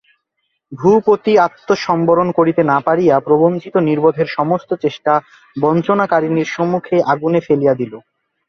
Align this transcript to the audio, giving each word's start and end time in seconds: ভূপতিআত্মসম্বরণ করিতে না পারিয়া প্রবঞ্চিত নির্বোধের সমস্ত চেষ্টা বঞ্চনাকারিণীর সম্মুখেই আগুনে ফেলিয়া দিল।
ভূপতিআত্মসম্বরণ 0.71 2.27
করিতে 2.31 2.61
না 2.63 2.77
পারিয়া 2.79 3.15
প্রবঞ্চিত 3.19 3.75
নির্বোধের 3.87 4.27
সমস্ত 4.37 4.69
চেষ্টা 4.83 5.13
বঞ্চনাকারিণীর 5.55 6.49
সম্মুখেই 6.55 7.01
আগুনে 7.13 7.39
ফেলিয়া 7.47 7.73
দিল। 7.75 7.93